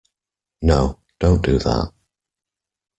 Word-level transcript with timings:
No, 0.63 0.99
don't 1.19 1.43
do 1.43 1.59
that. 1.59 1.93